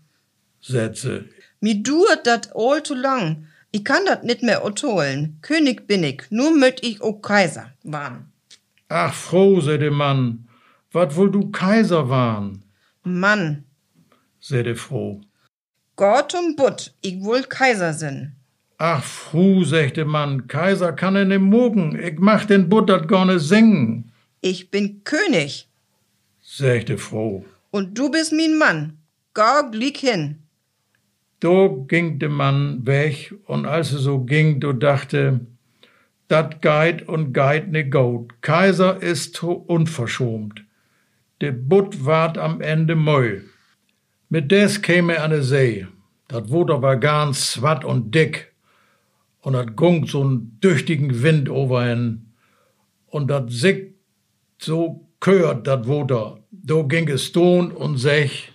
Sätze. 0.61 1.25
mi 1.59 1.83
duert 1.83 2.25
dat 2.25 2.51
all 2.55 2.81
zu 2.83 2.95
lang. 2.95 3.45
Ich 3.71 3.83
kann 3.83 4.05
dat 4.05 4.23
nit 4.23 4.41
mehr 4.43 4.63
otholen. 4.65 5.37
König 5.41 5.87
bin 5.87 6.03
ich, 6.03 6.23
nur 6.29 6.51
möt 6.55 6.83
ich 6.83 7.01
auch 7.01 7.21
Kaiser 7.21 7.71
waren. 7.83 8.31
Ach, 8.87 9.13
froh, 9.13 9.59
se 9.59 9.77
der 9.77 9.91
Mann, 9.91 10.47
wat 10.93 11.15
wohl 11.17 11.29
du 11.29 11.51
Kaiser 11.51 12.09
waren, 12.09 12.63
Mann, 13.03 13.65
se 14.39 14.63
der 14.63 14.75
Froh. 14.77 15.21
Gott 15.97 16.33
und 16.35 16.55
Butt, 16.55 16.93
ich 17.01 17.21
wohl 17.23 17.41
Kaiser 17.43 17.91
sin. 17.91 18.33
Ach, 18.77 19.03
Fru, 19.03 19.65
der 19.65 20.05
Mann, 20.05 20.47
Kaiser 20.47 20.93
kann 20.93 21.15
er 21.15 21.25
ne 21.25 21.39
mogen, 21.39 21.99
ich 21.99 22.19
mach 22.19 22.45
den 22.45 22.69
Buttert 22.69 23.07
gerne 23.07 23.39
singen, 23.39 24.11
Ich 24.41 24.69
bin 24.71 25.03
König 25.03 25.67
sagte 26.47 26.97
Froh. 26.97 27.43
und 27.71 27.97
du 27.97 28.09
bist 28.09 28.31
min 28.31 28.57
Mann. 28.57 28.97
Gau 29.33 29.69
glick 29.71 29.97
hin. 29.97 30.37
Do 31.39 31.85
ging 31.87 32.19
der 32.19 32.29
Mann 32.29 32.85
weg, 32.85 33.33
und 33.45 33.65
als 33.65 33.91
er 33.91 33.99
so 33.99 34.19
ging, 34.19 34.59
do 34.59 34.73
dachte, 34.73 35.41
dat 36.27 36.61
geit 36.61 37.07
und 37.07 37.33
geit 37.33 37.67
ne 37.69 37.89
Goat. 37.89 38.41
Kaiser 38.41 39.01
ist 39.01 39.43
unverschomt. 39.43 40.63
Der 41.41 41.51
Butt 41.51 42.05
ward 42.05 42.37
am 42.37 42.61
Ende 42.61 42.95
Mäu. 42.95 43.41
Mit 44.29 44.51
des 44.51 44.81
käme 44.81 45.13
er 45.15 45.23
an 45.23 45.31
de 45.31 45.41
See. 45.41 45.87
Dat 46.27 46.49
Wutter 46.49 46.81
war 46.81 46.97
ganz 46.97 47.53
swat 47.53 47.85
und 47.85 48.13
dick. 48.13 48.53
Und 49.41 49.53
dat 49.53 49.75
gungt 49.75 50.09
so'n 50.09 50.59
düchtigen 50.61 51.23
Wind 51.23 51.49
overhin. 51.49 52.33
Und 53.07 53.29
dat 53.29 53.51
sickt 53.51 53.95
so 54.59 55.07
kört 55.19 55.67
dat 55.67 55.87
Wutter. 55.87 56.39
Do 56.51 56.83
ging 56.87 57.07
es 57.09 57.31
ton 57.31 57.71
und 57.71 57.97
sech, 57.97 58.51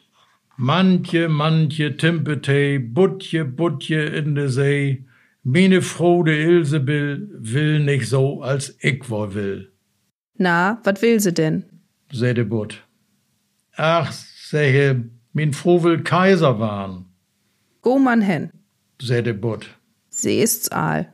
Manche, 0.59 1.29
manche 1.29 1.97
Timpetei, 1.97 2.79
Butje, 2.79 3.45
Butje 3.45 4.05
in 4.05 4.35
de 4.35 4.49
See. 4.49 5.05
Meine 5.43 5.81
Frode 5.83 6.37
Ilsebill 6.41 7.29
will 7.33 7.81
nicht 7.81 8.07
so, 8.09 8.43
als 8.43 8.77
ich 8.81 9.09
wo 9.11 9.35
will, 9.35 9.73
Na, 10.39 10.79
wat 10.85 11.03
will 11.03 11.19
sie 11.19 11.33
denn? 11.33 11.65
säh 12.13 12.35
de 12.35 12.45
Butt. 12.45 12.83
Ach, 13.77 14.13
sähe, 14.13 15.05
min 15.33 15.53
Froh 15.53 15.83
will 15.83 16.03
Kaiser 16.03 16.59
waren, 16.59 17.05
Go 17.83 17.99
man 17.99 18.23
hen. 18.23 18.51
säh 19.01 19.23
de 19.23 19.33
Butt. 19.33 19.67
Sie 20.11 20.41
ist's 20.41 20.69
all. 20.69 21.07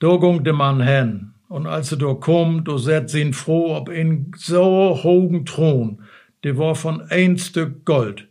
Do 0.00 0.18
gung 0.18 0.44
de 0.44 0.52
Mann 0.52 0.80
hen, 0.80 1.34
und 1.48 1.66
als 1.66 1.92
er 1.92 1.98
do 1.98 2.14
kom, 2.14 2.64
do 2.64 2.78
set 2.78 3.10
sin 3.10 3.32
froh 3.32 3.76
ob 3.76 3.88
in 3.88 4.32
so 4.36 4.94
hogen 5.02 5.44
Thron, 5.46 6.02
de 6.44 6.56
war 6.58 6.74
von 6.74 7.00
ein 7.10 7.38
Stück 7.38 7.84
Gold, 7.84 8.28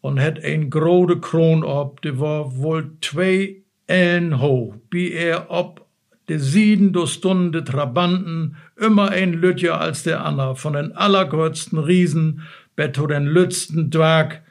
und 0.00 0.18
het 0.18 0.42
ein 0.44 0.70
grode 0.70 1.20
Kron 1.20 1.64
ob, 1.64 2.00
de 2.02 2.18
war 2.20 2.56
wohl 2.56 2.92
zwei 3.00 3.56
Ellen 3.86 4.40
hoch, 4.40 4.76
wie 4.90 5.12
er 5.12 5.50
ob 5.50 5.84
de 6.28 6.38
Sieden 6.38 6.92
do 6.92 7.06
stunden 7.06 7.52
de 7.52 7.62
Trabanten, 7.62 8.56
immer 8.76 9.10
ein 9.10 9.32
Lütje 9.34 9.74
als 9.76 10.04
der 10.04 10.24
Anna, 10.24 10.54
von 10.54 10.72
den 10.72 10.92
allergrötzten 10.92 11.78
Riesen, 11.78 12.42
betto 12.76 13.06
den 13.06 13.26
lützten 13.26 13.90
Dwerg, 13.90 14.42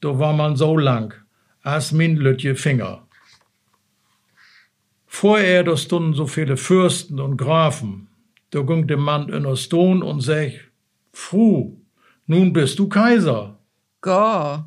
do 0.00 0.18
war 0.18 0.32
man 0.32 0.56
so 0.56 0.76
lang, 0.76 1.14
as 1.62 1.92
min 1.92 2.16
Lütje 2.16 2.54
Finger. 2.56 3.06
Vorher 5.06 5.62
da 5.64 5.76
stunden 5.76 6.14
so 6.14 6.26
viele 6.26 6.56
Fürsten 6.56 7.20
und 7.20 7.36
Grafen. 7.36 8.08
Da 8.50 8.62
ging 8.62 8.86
der 8.86 8.96
Mann 8.96 9.28
in 9.28 9.44
der 9.44 9.56
Stone 9.56 10.04
und 10.04 10.20
sech, 10.20 10.60
Fru, 11.12 11.76
nun 12.26 12.52
bist 12.52 12.78
du 12.78 12.88
Kaiser, 12.88 13.58
Gau, 14.00 14.64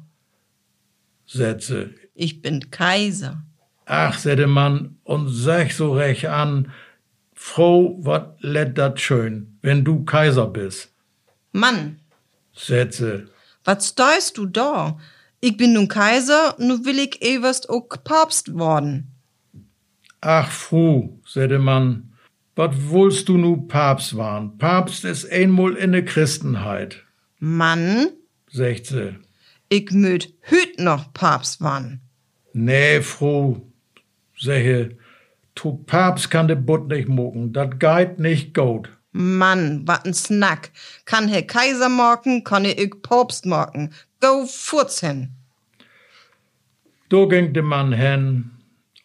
Sätze. 1.26 1.94
ich 2.16 2.42
bin 2.42 2.72
Kaiser. 2.72 3.44
Ach, 3.86 4.18
seh 4.18 4.36
der 4.36 4.48
Mann 4.48 4.98
und 5.04 5.30
sech 5.30 5.76
so 5.76 5.94
recht 5.94 6.26
an, 6.26 6.72
Frau, 7.34 7.98
wat 8.00 8.38
let 8.42 8.78
dat 8.78 9.00
schön, 9.00 9.60
wenn 9.62 9.84
du 9.86 10.04
Kaiser 10.06 10.48
bist, 10.48 10.94
Mann, 11.52 12.00
Sätze. 12.58 13.28
wat 13.64 13.84
steust 13.84 14.38
du 14.38 14.46
da? 14.46 14.98
Ich 15.40 15.56
bin 15.58 15.74
nun 15.74 15.88
Kaiser, 15.88 16.56
nu 16.58 16.84
will 16.86 17.00
ich 17.00 17.22
ewerst 17.22 17.70
auch 17.70 17.88
Papst 18.04 18.54
worden. 18.54 19.12
Ach, 20.22 20.50
Fru, 20.50 21.20
der 21.36 21.60
Mann, 21.60 22.14
wat 22.56 22.90
wollst 22.90 23.30
du 23.30 23.38
nu 23.38 23.68
Papst 23.68 24.18
waren? 24.18 24.58
Papst 24.58 25.06
ist 25.06 25.32
einmal 25.32 25.76
in 25.76 25.92
der 25.92 26.04
Christenheit, 26.06 27.04
Mann, 27.40 28.08
sagt 28.52 28.88
sie. 28.88 29.16
ich 29.70 29.92
möt 29.92 30.34
hüt 30.42 30.80
noch 30.80 31.14
Papst 31.14 31.62
worden. 31.62 32.02
Nee, 32.54 33.02
Fru, 33.02 33.58
sehe, 34.40 34.98
tu 35.54 35.78
Papst 35.86 36.32
kann 36.32 36.48
de 36.48 36.56
Butt 36.56 36.88
nicht 36.88 37.08
mucken, 37.08 37.54
dat 37.54 37.80
geit 37.80 38.18
nicht 38.18 38.56
gut. 38.56 38.90
Mann, 39.18 39.88
wat 39.88 40.06
n 40.06 40.14
Snack. 40.14 40.72
Kann 41.06 41.28
Herr 41.28 41.42
Kaiser 41.42 41.90
morgen, 41.90 42.44
kann 42.44 42.66
ich 42.66 42.92
Papst 43.02 43.46
morgen. 43.46 43.92
Go 44.22 44.46
furz 44.46 45.00
hin. 45.00 45.30
Do 47.10 47.28
ging 47.28 47.54
de 47.54 47.64
Mann 47.64 47.94
hen, 47.94 48.52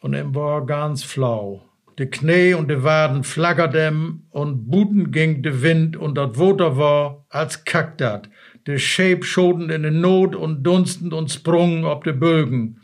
und 0.01 0.13
em 0.15 0.35
war 0.35 0.67
ganz 0.67 1.03
flau. 1.03 1.63
De 1.99 2.07
Knie 2.07 2.53
und 2.53 2.69
de 2.69 2.83
Waden 2.83 3.25
flaggertem, 3.25 4.23
und 4.31 4.71
buten 4.71 5.13
ging 5.13 5.43
de 5.43 5.63
Wind, 5.63 5.97
und 5.97 6.17
dat 6.17 6.37
Woter 6.37 6.77
war, 6.77 7.25
als 7.31 7.65
kackt 7.65 8.01
dat. 8.01 8.29
De 8.67 8.79
Scheep 8.79 9.25
schoten 9.25 9.71
in 9.71 9.83
de 9.83 9.91
Not 9.91 10.37
und 10.37 10.63
dunsten 10.63 11.13
und 11.13 11.31
sprungen 11.31 11.85
ob 11.85 12.05
de 12.05 12.13
Bögen. 12.13 12.81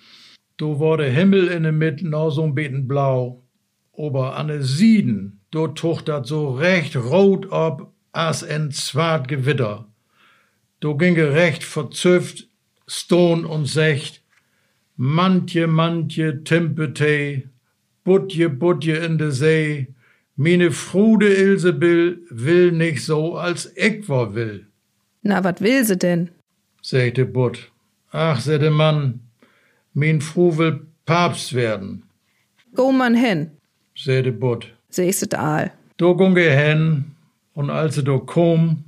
Do 0.57 0.81
war 0.81 0.97
de 0.97 1.11
Himmel 1.11 1.49
in 1.49 1.63
de 1.63 1.73
Mitte 1.73 2.09
noch 2.09 2.31
so'n 2.31 2.55
beten 2.55 2.89
blau. 2.89 3.45
Aber 3.97 4.37
an 4.37 4.49
de 4.49 4.63
Sieden, 4.63 5.38
do 5.51 5.67
tucht 5.69 6.07
dat 6.07 6.27
so 6.29 6.51
recht 6.55 6.95
rot 6.95 7.47
ob, 7.51 7.91
as 8.13 8.43
en 8.43 8.73
zwart 8.73 9.29
Gewitter. 9.29 9.85
Do 10.81 10.95
ginge 10.97 11.33
recht 11.33 11.65
verzüfft, 11.65 12.49
Stone 12.87 13.47
und 13.47 13.67
Secht, 13.67 14.23
Mantje, 14.97 15.67
mantje, 15.67 16.43
Timpetei, 16.45 17.49
Butje, 18.05 18.49
Butje 18.49 18.97
in 19.05 19.17
de 19.19 19.31
See, 19.31 19.87
mine 20.37 20.71
Frude 20.73 21.29
Ilsebill 21.35 22.19
will 22.31 22.73
nicht 22.73 23.05
so, 23.05 23.37
als 23.37 23.73
ich 23.77 24.09
war 24.09 24.35
will, 24.35 24.67
Na, 25.23 25.43
wat 25.45 25.61
will 25.61 25.85
sie 25.85 25.97
denn? 25.97 26.31
sagte 26.83 27.25
Butt. 27.27 27.71
Ach, 28.13 28.43
de 28.43 28.71
Mann, 28.71 29.21
min 29.95 30.21
Fru 30.21 30.57
will 30.57 30.87
Papst 31.07 31.53
werden, 31.55 32.05
Go 32.75 32.93
man 32.93 33.15
hen. 33.15 33.51
sagte 33.95 34.33
Butt. 34.33 34.73
Ist's 34.99 35.35
all. 35.35 35.73
Do 35.97 36.15
gung 36.15 36.37
er 36.37 36.57
hen, 36.57 37.17
und 37.55 37.71
als 37.71 37.97
do 38.05 38.21
kom, 38.21 38.85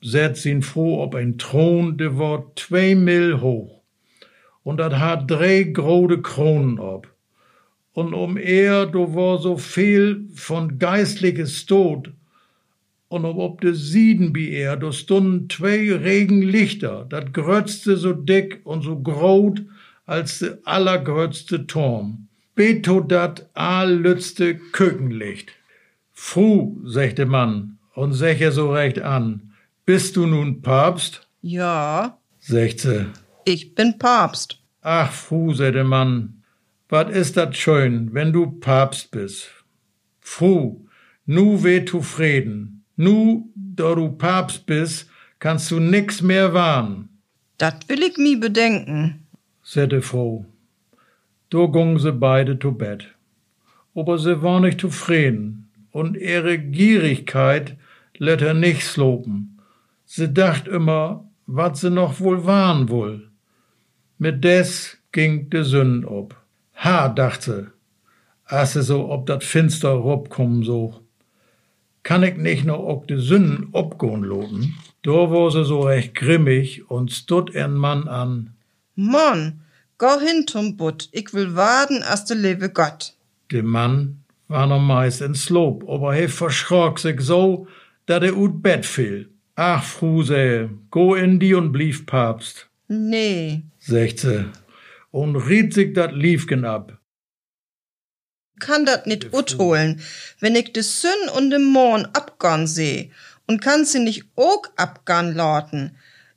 setz 0.00 0.46
ihn 0.46 0.62
froh 0.62 1.02
ob 1.02 1.14
ein 1.14 1.36
Thron, 1.36 1.98
der 1.98 2.18
war 2.18 2.50
zwei 2.56 2.94
Mill 2.94 3.40
hoch, 3.40 3.82
und 4.62 4.78
dat 4.78 4.98
hat 4.98 5.30
drei 5.30 5.64
grode 5.64 6.22
Kronen 6.22 6.78
ob. 6.78 7.08
Und 7.92 8.14
um 8.14 8.36
er, 8.36 8.86
do 8.86 9.14
war 9.14 9.38
so 9.38 9.58
viel 9.58 10.28
von 10.34 10.78
geistliches 10.78 11.66
Tod, 11.66 12.12
und 13.08 13.24
um 13.24 13.38
ob 13.38 13.60
de 13.60 13.74
Sieden 13.74 14.32
bi 14.32 14.50
er, 14.50 14.76
do 14.76 14.92
stunden 14.92 15.50
zwei 15.50 15.92
Regenlichter, 15.92 17.04
dat 17.08 17.34
grötzte 17.34 17.96
so 17.96 18.14
dick 18.14 18.60
und 18.64 18.82
so 18.82 18.98
grot 18.98 19.60
als 20.06 20.38
de 20.38 20.56
allergrötzte 20.64 21.66
Turm. 21.66 22.28
Beto 22.54 23.00
dat 23.00 23.48
allützte 23.54 24.54
Kökenlicht. 24.56 25.50
Fru, 26.12 26.76
der 26.94 27.26
Mann 27.26 27.78
und 27.94 28.12
sech 28.12 28.40
er 28.40 28.52
so 28.52 28.72
recht 28.72 29.00
an, 29.00 29.52
bist 29.86 30.16
du 30.16 30.26
nun 30.26 30.60
Papst? 30.62 31.26
Ja, 31.42 32.18
sie. 32.38 33.06
ich 33.44 33.74
bin 33.74 33.98
Papst. 33.98 34.58
Ach, 34.82 35.10
Fru, 35.12 35.52
der 35.54 35.84
Mann, 35.84 36.42
wat 36.88 37.10
ist 37.10 37.36
dat 37.36 37.56
schön, 37.56 38.12
wenn 38.12 38.32
du 38.32 38.50
Papst 38.50 39.10
bist. 39.10 39.48
Fru, 40.20 40.86
nu 41.26 41.62
weh 41.62 41.80
tu 41.84 42.02
Frieden, 42.02 42.84
nu, 42.96 43.44
da 43.54 43.94
du 43.94 44.10
Papst 44.10 44.66
bist, 44.66 45.08
kannst 45.38 45.70
du 45.70 45.80
nix 45.80 46.20
mehr 46.22 46.52
wahren, 46.52 47.08
Dat 47.58 47.88
will 47.88 48.02
ich 48.02 48.16
mi 48.16 48.36
bedenken. 48.36 49.26
sagte 49.62 50.00
Fru. 50.02 50.44
Da 51.50 51.66
gingen 51.66 51.98
sie 51.98 52.12
beide 52.12 52.58
zu 52.58 52.72
Bett. 52.72 53.08
Aber 53.94 54.18
sie 54.18 54.40
war 54.42 54.60
nicht 54.60 54.80
zufrieden 54.80 55.70
und 55.90 56.16
ihre 56.16 56.58
Gierigkeit 56.58 57.76
lässt 58.16 58.42
er 58.42 58.54
nicht 58.54 58.82
slopen. 58.82 59.58
Sie 60.04 60.32
dacht 60.32 60.68
immer, 60.68 61.28
was 61.46 61.80
sie 61.80 61.90
noch 61.90 62.20
wohl 62.20 62.46
waren 62.46 62.88
wohl. 62.88 63.30
Mit 64.18 64.44
des 64.44 64.98
ging 65.12 65.50
de 65.50 65.62
Sünden 65.64 66.04
ob. 66.04 66.36
Ha, 66.76 67.08
dacht 67.08 67.42
sie, 67.42 67.66
als 68.44 68.74
sie 68.74 68.82
so 68.82 69.10
ob 69.10 69.26
dat 69.26 69.42
Finster 69.42 70.00
kommen 70.28 70.62
so. 70.62 71.00
Kann 72.02 72.22
ich 72.22 72.36
nicht 72.36 72.64
noch 72.64 72.78
ob 72.78 73.08
de 73.08 73.18
Sünden 73.18 73.68
obgehen 73.72 74.22
loben? 74.22 74.76
Da 75.02 75.30
war 75.30 75.50
sie 75.50 75.64
so 75.64 75.80
recht 75.80 76.14
grimmig 76.14 76.88
und 76.90 77.10
stut 77.10 77.54
ihren 77.54 77.74
Mann 77.74 78.06
an. 78.08 78.54
Mann, 78.94 79.62
geh 80.00 80.18
hin 80.26 80.46
zum 80.46 80.76
Butt, 80.76 81.08
ich 81.12 81.32
will 81.34 81.54
warten, 81.54 82.02
als 82.02 82.24
de 82.24 82.36
lebe 82.36 82.68
Gott. 82.70 83.02
Der 83.50 83.62
Mann 83.62 84.24
war 84.48 84.66
noch 84.66 84.80
meist 84.80 85.20
ins 85.20 85.48
Lob, 85.50 85.88
aber 85.88 86.16
er 86.16 86.28
verschrok 86.28 86.98
sich 86.98 87.20
so, 87.20 87.68
dat 88.06 88.22
er 88.22 88.36
ut 88.36 88.62
Bett 88.62 88.84
fiel. 88.86 89.28
Ach, 89.54 89.84
Fruse, 89.84 90.70
go 90.90 91.14
in 91.14 91.38
die 91.38 91.54
und 91.54 91.70
blieb 91.72 92.06
Papst, 92.06 92.68
Nee, 92.88 93.62
sagt 93.78 94.18
sie, 94.20 94.46
und 95.10 95.36
riet 95.36 95.74
sich 95.74 95.92
dat 95.92 96.12
Liefgen 96.12 96.64
ab. 96.64 96.86
kann 98.60 98.84
dat 98.84 99.06
nit 99.06 99.32
utholen, 99.32 100.00
wenn 100.40 100.54
ich 100.54 100.72
de 100.72 100.82
Sünn 100.82 101.22
und 101.36 101.50
de 101.50 101.58
Morn 101.58 102.06
abgahn 102.12 102.66
seh 102.66 103.10
und 103.46 103.62
kann 103.62 103.84
sie 103.84 104.00
nicht 104.00 104.24
ook 104.36 104.70
abgahn 104.76 105.34
lauten. 105.34 105.96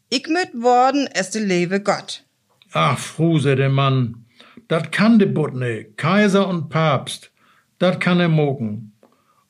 Ich 0.09 0.27
müt 0.27 0.53
worden 0.53 1.07
es 1.13 1.31
de 1.31 1.41
lebe 1.43 1.81
Gott. 1.81 2.23
Ach, 2.73 2.97
Fruse, 2.97 3.55
der 3.55 3.69
Mann, 3.69 4.25
dat 4.67 4.91
kann 4.91 5.19
de 5.19 5.27
Butt 5.27 5.53
ne, 5.53 5.85
Kaiser 5.95 6.47
und 6.47 6.69
Papst, 6.69 7.31
dat 7.79 7.99
kann 7.99 8.19
er 8.19 8.29
mogen. 8.29 8.93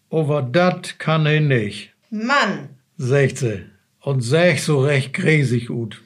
Aber 0.10 0.42
dat 0.42 1.00
kann 1.00 1.26
er 1.26 1.40
nicht, 1.40 1.94
Mann, 2.10 2.70
sie, 2.98 3.64
und 4.02 4.22
sag 4.22 4.60
so 4.60 4.82
recht 4.82 5.14
gräsig 5.14 5.70
ut. 5.70 6.02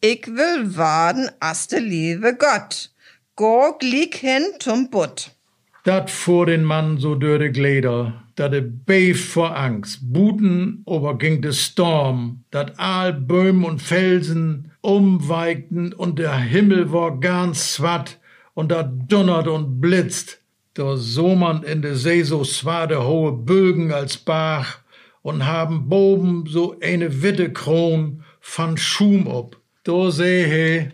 ich 0.00 0.26
will 0.26 0.76
warten, 0.76 1.30
as 1.40 1.66
de 1.68 1.80
lebe 1.80 2.34
Gott. 2.34 2.90
Go 3.34 3.76
glick 3.78 4.16
hin 4.16 4.44
zum 4.58 4.90
Butt. 4.90 5.30
Dat 5.84 6.10
fuhr 6.10 6.46
den 6.46 6.64
Mann 6.64 6.98
so 6.98 7.14
durch 7.14 7.38
de 7.38 7.50
Glieder, 7.50 8.22
dat 8.36 8.52
er 8.52 8.68
beef 8.84 9.32
vor 9.32 9.56
Angst. 9.56 10.12
Buten 10.12 10.82
ober 10.84 11.14
ging 11.18 11.42
de 11.42 11.52
Storm, 11.52 12.44
dat 12.50 12.76
all 12.76 13.12
Böhm 13.12 13.64
und 13.64 13.82
Felsen 13.82 14.72
umweigten 14.80 15.92
und 15.92 16.18
der 16.18 16.36
Himmel 16.36 16.92
war 16.92 17.18
ganz 17.18 17.74
swat 17.74 18.18
und 18.54 18.70
da 18.70 18.82
donnert 18.82 19.48
und 19.48 19.80
blitzt. 19.80 20.40
Da 20.74 20.96
so 20.96 21.34
man 21.34 21.62
in 21.62 21.80
de 21.80 21.94
See 21.94 22.22
so 22.22 22.44
swade 22.44 23.06
hohe 23.06 23.32
Bögen 23.32 23.92
als 23.92 24.18
Bach 24.18 24.80
und 25.22 25.46
haben 25.46 25.88
boben 25.88 26.44
so 26.46 26.76
eine 26.82 27.22
witte 27.22 27.50
Kron 27.52 28.22
van 28.42 28.76
Schum 28.76 29.26
ob. 29.26 29.56
Da 29.84 30.10
seh 30.10 30.44
he, 30.44 30.88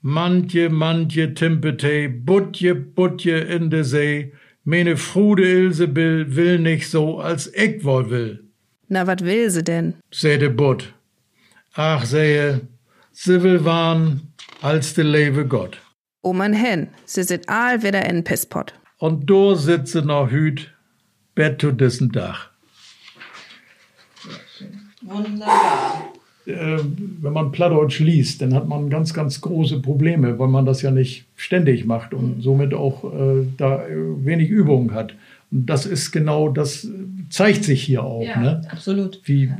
Mantje, 0.00 0.68
mantje, 0.68 1.34
timpete, 1.34 2.08
butje, 2.08 2.76
butje 2.76 3.40
in 3.40 3.70
de 3.70 3.82
See. 3.82 4.32
Meine 4.68 4.96
Frude 4.96 5.44
Ilsebill 5.48 6.34
will 6.34 6.58
nicht 6.58 6.90
so, 6.90 7.20
als 7.20 7.46
ich 7.54 7.84
wohl 7.84 8.10
will, 8.10 8.42
Na, 8.88 9.06
wat 9.06 9.24
will 9.24 9.48
sie 9.48 9.62
denn? 9.62 9.94
seh 10.10 10.38
de 10.38 10.48
Butt. 10.48 10.92
Ach, 11.74 12.04
sehe, 12.04 12.62
sie 13.12 13.42
will 13.44 13.64
warn, 13.64 14.32
als 14.62 14.94
de 14.94 15.04
lebe 15.04 15.46
Gott. 15.46 15.78
O 16.22 16.32
man 16.32 16.52
hen, 16.52 16.88
sie 17.04 17.22
sit 17.22 17.48
all 17.48 17.84
wieder 17.84 18.04
in 18.10 18.24
Pisspot. 18.24 18.74
Und 18.98 19.26
do 19.30 19.54
sitze 19.54 20.02
noch 20.02 20.30
hüt, 20.32 20.72
Bett 21.36 21.60
zu 21.60 21.70
dessen 21.70 22.10
Dach. 22.10 22.50
Wunderbar. 25.02 26.12
Äh, 26.46 26.78
wenn 27.20 27.32
man 27.32 27.50
Plattdeutsch 27.52 27.98
liest, 27.98 28.40
dann 28.40 28.54
hat 28.54 28.68
man 28.68 28.88
ganz, 28.88 29.12
ganz 29.12 29.40
große 29.40 29.80
Probleme, 29.80 30.38
weil 30.38 30.48
man 30.48 30.64
das 30.64 30.80
ja 30.82 30.90
nicht 30.90 31.24
ständig 31.34 31.86
macht 31.86 32.14
und 32.14 32.40
somit 32.40 32.72
auch 32.72 33.04
äh, 33.04 33.46
da 33.56 33.84
äh, 33.86 33.96
wenig 34.24 34.48
Übung 34.48 34.94
hat. 34.94 35.14
Und 35.50 35.66
das 35.66 35.86
ist 35.86 36.12
genau, 36.12 36.48
das 36.48 36.88
zeigt 37.30 37.64
sich 37.64 37.82
hier 37.82 38.02
auch. 38.02 38.22
ne? 38.42 38.62
absolut. 38.70 39.20
Wie 39.24 39.50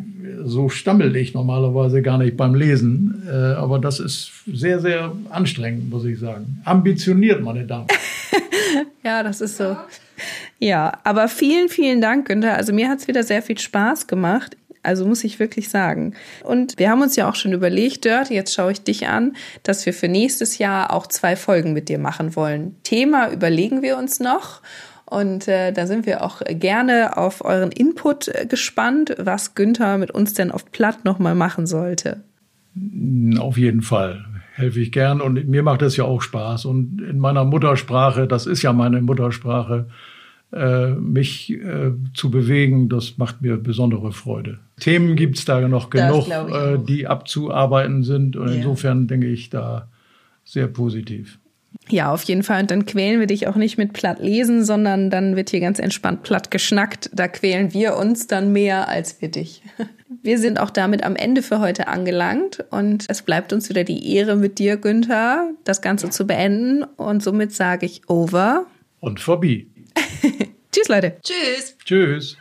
so 0.45 0.69
stammel 0.69 1.15
ich 1.17 1.35
normalerweise 1.35 2.03
gar 2.03 2.19
nicht 2.19 2.37
beim 2.37 2.55
Lesen, 2.55 3.23
äh, 3.29 3.33
aber 3.33 3.79
das 3.79 4.01
ist 4.01 4.31
sehr, 4.47 4.81
sehr 4.81 5.13
anstrengend, 5.31 5.91
muss 5.91 6.05
ich 6.05 6.19
sagen. 6.19 6.61
Ambitioniert, 6.65 7.43
meine 7.43 7.65
Damen. 7.65 7.87
Ja, 9.03 9.23
das 9.23 9.41
ist 9.41 9.57
so. 9.57 9.77
Ja, 10.59 10.99
aber 11.05 11.29
vielen, 11.29 11.69
vielen 11.69 12.01
Dank, 12.01 12.27
Günther. 12.27 12.57
Also 12.57 12.73
mir 12.73 12.89
hat's 12.89 13.07
wieder 13.07 13.23
sehr 13.23 13.41
viel 13.41 13.57
Spaß 13.57 14.09
gemacht. 14.09 14.57
Also 14.87 15.05
muss 15.07 15.25
ich 15.25 15.39
wirklich 15.39 15.69
sagen. 15.69 16.15
Und 16.45 16.79
wir 16.79 16.91
haben 16.91 17.03
uns 17.03 17.17
ja 17.17 17.29
auch 17.29 17.35
schon 17.35 17.53
überlegt, 17.53 18.05
Dörte, 18.05 18.35
jetzt 18.35 18.55
schaue 18.55 18.73
ich 18.73 18.83
dich 18.83 19.09
an, 19.09 19.35
dass 19.63 19.85
wir 19.85 19.93
für 19.93 20.09
nächstes 20.09 20.59
Jahr 20.59 20.93
auch 20.93 21.07
zwei 21.07 21.37
Folgen 21.37 21.73
mit 21.73 21.89
dir 21.89 21.99
machen 21.99 22.37
wollen. 22.37 22.77
Thema 22.85 23.31
überlegen 23.33 23.83
wir 23.83 23.99
uns 23.99 24.21
noch. 24.21 24.63
Und 25.09 25.47
äh, 25.47 25.73
da 25.73 25.87
sind 25.87 26.05
wir 26.05 26.23
auch 26.25 26.43
gerne 26.49 27.17
auf 27.17 27.45
euren 27.45 27.71
Input 27.71 28.29
äh, 28.29 28.47
gespannt, 28.47 29.15
was 29.19 29.55
Günther 29.55 29.99
mit 29.99 30.11
uns 30.11 30.35
denn 30.35 30.51
auf 30.51 30.71
Platt 30.73 31.05
nochmal 31.05 31.35
machen 31.35 31.67
sollte. 31.67 32.25
Auf 33.39 33.57
jeden 33.57 33.83
Fall 33.83 34.25
helfe 34.57 34.81
ich 34.81 34.91
gern 34.91 35.21
und 35.21 35.49
mir 35.49 35.63
macht 35.63 35.83
das 35.83 35.97
ja 35.97 36.05
auch 36.05 36.23
Spaß. 36.23 36.65
Und 36.65 37.03
in 37.03 37.19
meiner 37.19 37.45
Muttersprache, 37.45 38.27
das 38.27 38.47
ist 38.47 38.63
ja 38.63 38.73
meine 38.73 39.01
Muttersprache, 39.03 39.89
mich 40.53 41.51
äh, 41.53 41.91
zu 42.15 42.31
bewegen, 42.31 42.89
das 42.89 43.19
macht 43.19 43.43
mir 43.43 43.57
besondere 43.57 44.13
Freude. 44.13 44.59
Themen 44.81 45.17
gibt's 45.17 45.45
da 45.45 45.67
noch 45.69 45.91
genug, 45.91 46.29
äh, 46.29 46.79
die 46.79 47.07
abzuarbeiten 47.07 48.03
sind. 48.05 48.37
Und 48.37 48.49
Ja. 48.49 48.55
insofern 48.55 49.07
denke 49.09 49.27
ich 49.27 49.51
da 49.51 49.89
sehr 50.45 50.69
positiv. 50.69 51.39
Ja, 51.89 52.13
auf 52.13 52.23
jeden 52.23 52.43
Fall. 52.43 52.63
Und 52.63 52.71
dann 52.71 52.87
quälen 52.87 53.21
wir 53.21 53.27
dich 53.27 53.49
auch 53.49 53.57
nicht 53.57 53.77
mit 53.77 53.93
platt 53.93 54.21
lesen, 54.21 54.65
sondern 54.65 55.11
dann 55.11 55.37
wird 55.37 55.51
hier 55.51 55.61
ganz 55.61 55.79
entspannt 55.79 56.23
platt 56.23 56.51
geschnackt. 56.51 57.11
Da 57.13 57.29
quälen 57.29 57.75
wir 57.75 57.97
uns 57.97 58.27
dann 58.27 58.53
mehr 58.53 58.89
als 58.89 59.21
wir 59.21 59.31
dich. 59.31 59.63
Wir 60.23 60.39
sind 60.39 60.59
auch 60.61 60.71
damit 60.71 61.05
am 61.05 61.15
Ende 61.15 61.43
für 61.43 61.61
heute 61.61 61.87
angelangt 61.89 62.65
und 62.71 63.05
es 63.09 63.23
bleibt 63.23 63.53
uns 63.53 63.69
wieder 63.69 63.85
die 63.85 64.15
Ehre 64.15 64.35
mit 64.37 64.59
dir, 64.59 64.77
Günther, 64.77 65.51
das 65.65 65.83
Ganze 65.83 66.11
zu 66.11 66.27
beenden. 66.27 66.83
Und 66.97 67.23
somit 67.23 67.53
sage 67.53 67.87
ich 67.87 68.09
over. 68.09 68.67
Und 69.01 69.21
vorbei. 69.21 69.67
Tschüss, 70.73 70.89
Leute. 70.89 71.17
Tschüss. 71.23 71.77
Tschüss. 71.85 72.37